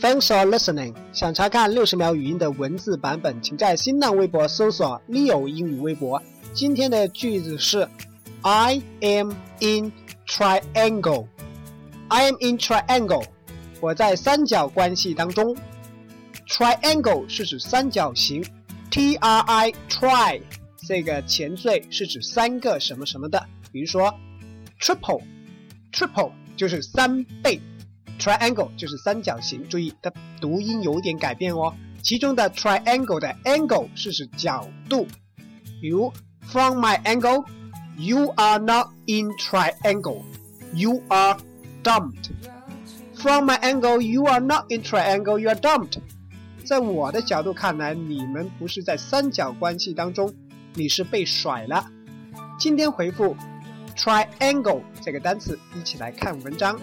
[0.00, 0.94] Thanks for listening。
[1.12, 6.22] 想查看六十秒语音的文字版本，请在新浪微博搜索 “Leo 英语微博”。
[6.54, 7.86] 今天的句子是
[8.40, 9.92] I am in
[10.26, 11.26] triangle。
[12.08, 13.26] I am in triangle。
[13.82, 15.54] 我在三角关系当中。
[16.48, 18.42] Triangle 是指三角形。
[18.90, 20.40] T R I try
[20.88, 24.14] 这个前缀是指三个什么什么的，比如说
[24.80, 25.20] triple。
[25.92, 27.60] Triple 就是三倍。
[28.20, 31.74] Triangle 就是三角形，注意它读音有点改变哦。
[32.02, 35.06] 其中的 triangle 的 angle 是指角度，
[35.80, 36.12] 比如
[36.42, 37.46] From my angle,
[37.96, 40.22] you are not in triangle,
[40.74, 41.38] you are
[41.82, 42.30] dumped.
[43.14, 45.98] From my angle, you are not in triangle, you are dumped.
[46.64, 50.34] 在我的角度看来，你们不是在三角关系当中，
[50.74, 51.86] 你是被甩了。
[52.58, 53.36] 今天回复
[53.96, 56.78] triangle 这个单词，一起来看文章。